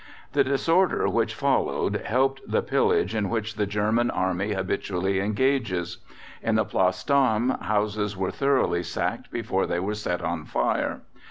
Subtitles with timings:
[0.33, 5.99] The disorder which followed helped the pillage in which the German Army habitually engages.
[6.41, 11.01] In the Place d'Armes houses were thoroughly sacked before they were set on fire.